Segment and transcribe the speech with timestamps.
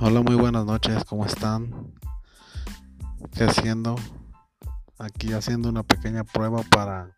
[0.00, 1.92] Hola, muy buenas noches, ¿cómo están?
[3.34, 3.96] ¿Qué haciendo?
[4.96, 7.16] Aquí haciendo una pequeña prueba para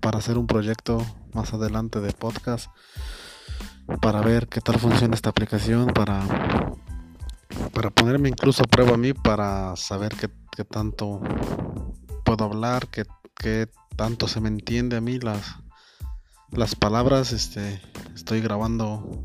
[0.00, 1.04] para hacer un proyecto
[1.34, 2.70] más adelante de podcast
[4.00, 6.22] para ver qué tal funciona esta aplicación para
[7.74, 11.20] para ponerme incluso a prueba a mí para saber qué, qué tanto
[12.24, 13.04] puedo hablar, qué,
[13.36, 15.56] qué tanto se me entiende a mí las
[16.52, 17.82] las palabras este
[18.14, 19.22] estoy grabando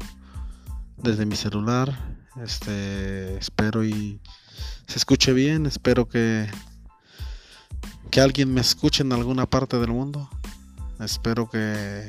[1.03, 2.17] desde mi celular.
[2.41, 4.19] Este, espero y
[4.87, 5.65] se escuche bien.
[5.65, 6.49] Espero que
[8.09, 10.29] que alguien me escuche en alguna parte del mundo.
[10.99, 12.07] Espero que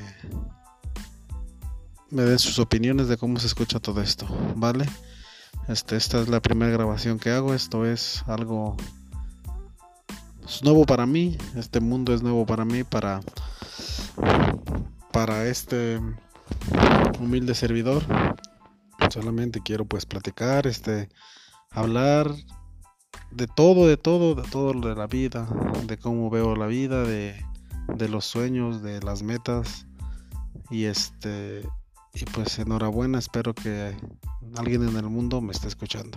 [2.10, 4.86] me den sus opiniones de cómo se escucha todo esto, ¿vale?
[5.66, 7.54] Este, esta es la primera grabación que hago.
[7.54, 8.76] Esto es algo
[10.46, 11.38] es nuevo para mí.
[11.56, 13.20] Este mundo es nuevo para mí, para
[15.10, 16.00] para este
[17.18, 18.04] humilde servidor
[19.14, 21.08] solamente quiero pues platicar, este,
[21.70, 22.34] hablar
[23.30, 25.46] de todo, de todo, de todo lo de la vida,
[25.86, 27.40] de cómo veo la vida, de,
[27.94, 29.86] de los sueños, de las metas
[30.68, 31.62] y este
[32.12, 33.96] y pues enhorabuena, espero que
[34.56, 36.16] alguien en el mundo me esté escuchando.